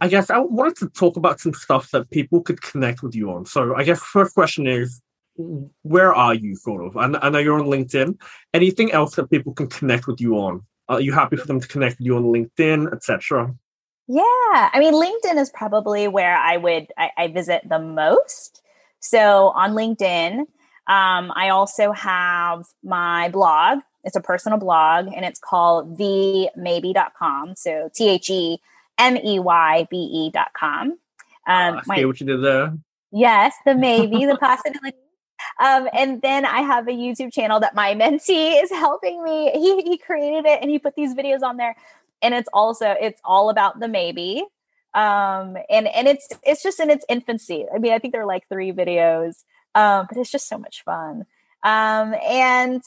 [0.00, 3.30] I guess I wanted to talk about some stuff that people could connect with you
[3.30, 3.46] on.
[3.46, 5.00] So I guess first question is,
[5.36, 6.96] where are you, sort of?
[6.96, 8.18] I, I know you're on LinkedIn.
[8.52, 10.64] Anything else that people can connect with you on?
[10.88, 13.54] Are you happy for them to connect with you on LinkedIn, etc.?
[14.06, 18.62] Yeah, I mean, LinkedIn is probably where I would I, I visit the most.
[19.00, 20.40] So on LinkedIn,
[20.86, 23.80] um, I also have my blog.
[24.02, 27.56] It's a personal blog, and it's called themeybe.com.
[27.56, 28.58] So T H E
[28.98, 30.90] M E Y B E.com.
[30.90, 30.98] Um,
[31.46, 32.76] uh, I see what you did there.
[33.10, 34.98] Yes, the maybe, the possibility
[35.60, 39.50] um, and then I have a YouTube channel that my mentee is helping me.
[39.52, 41.76] He, he created it and he put these videos on there.
[42.22, 44.44] And it's also, it's all about the maybe.
[44.94, 47.66] Um, and, and it's, it's just in its infancy.
[47.74, 49.42] I mean, I think there are like three videos,
[49.74, 51.26] um, but it's just so much fun.
[51.62, 52.82] Um, and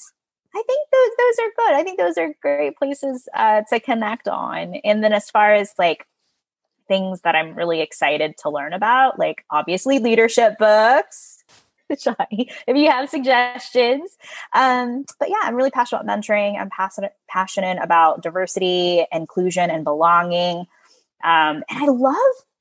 [0.55, 1.73] I think those, those are good.
[1.75, 4.75] I think those are great places, uh, to connect on.
[4.85, 6.07] And then as far as like,
[6.87, 11.36] things that I'm really excited to learn about, like obviously leadership books,
[11.99, 14.17] Johnny, if you have suggestions.
[14.53, 16.59] Um, but yeah, I'm really passionate about mentoring.
[16.59, 20.65] I'm passionate passionate about diversity, inclusion, and belonging.
[21.23, 22.15] Um, and I love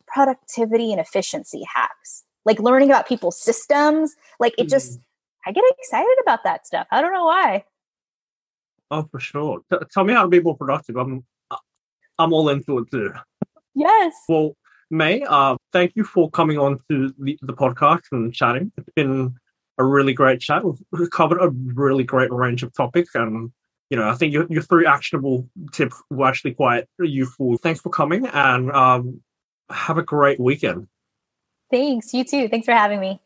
[0.06, 4.14] productivity and efficiency hacks, like learning about people's systems.
[4.40, 5.50] Like it just, mm-hmm.
[5.50, 6.86] I get excited about that stuff.
[6.90, 7.64] I don't know why.
[8.90, 9.60] Oh, for sure.
[9.70, 10.96] T- tell me how to be more productive.
[10.96, 11.24] I'm,
[12.18, 13.12] I'm all into it too.
[13.74, 14.14] Yes.
[14.28, 14.56] Well,
[14.90, 18.72] Mey, uh, thank you for coming on to the, the podcast and chatting.
[18.76, 19.34] It's been
[19.78, 20.62] a really great chat.
[20.92, 23.50] We've covered a really great range of topics, and
[23.90, 27.58] you know, I think your, your three actionable tips were actually quite useful.
[27.58, 29.20] Thanks for coming, and um,
[29.70, 30.86] have a great weekend.
[31.70, 32.14] Thanks.
[32.14, 32.48] You too.
[32.48, 33.20] Thanks for having me.